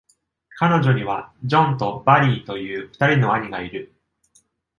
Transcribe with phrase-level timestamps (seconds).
[0.57, 3.93] 彼女には、ジョンとバリーという二人の兄がいる。